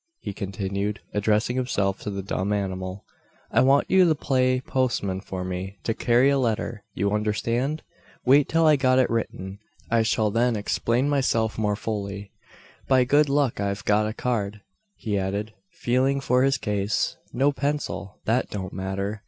he 0.21 0.33
continued, 0.33 0.99
addressing 1.13 1.55
himself 1.55 1.99
to 1.99 2.09
the 2.09 2.23
dumb 2.23 2.51
animal; 2.51 3.05
"I 3.51 3.61
want 3.61 3.85
you 3.87 4.03
to 4.09 4.15
play 4.15 4.59
postman 4.59 5.21
for 5.21 5.43
me 5.43 5.77
to 5.83 5.93
carry 5.93 6.31
a 6.31 6.39
letter. 6.39 6.83
You 6.95 7.11
understand? 7.11 7.83
Wait 8.25 8.49
till 8.49 8.65
I've 8.65 8.79
got 8.79 8.97
it 8.97 9.11
written. 9.11 9.59
I 9.91 10.01
shall 10.01 10.31
then 10.31 10.55
explain 10.55 11.07
myself 11.07 11.55
more 11.55 11.75
fully." 11.75 12.31
"By 12.87 13.03
good 13.03 13.29
luck 13.29 13.59
I've 13.59 13.85
got 13.85 14.07
a 14.07 14.13
card," 14.13 14.61
he 14.95 15.19
added, 15.19 15.53
feeling 15.71 16.19
for 16.19 16.41
his 16.41 16.57
case. 16.57 17.17
"No 17.31 17.51
pencil! 17.51 18.17
That 18.25 18.49
don't 18.49 18.73
matter. 18.73 19.19